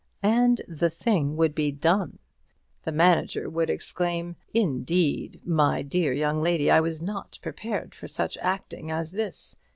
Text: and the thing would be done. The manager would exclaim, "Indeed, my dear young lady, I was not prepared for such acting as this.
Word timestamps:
and 0.23 0.63
the 0.67 0.89
thing 0.89 1.35
would 1.37 1.53
be 1.53 1.71
done. 1.71 2.17
The 2.85 2.91
manager 2.91 3.47
would 3.51 3.69
exclaim, 3.69 4.35
"Indeed, 4.51 5.39
my 5.45 5.83
dear 5.83 6.11
young 6.11 6.41
lady, 6.41 6.71
I 6.71 6.79
was 6.79 7.03
not 7.03 7.37
prepared 7.43 7.93
for 7.93 8.07
such 8.07 8.35
acting 8.39 8.89
as 8.89 9.11
this. 9.11 9.57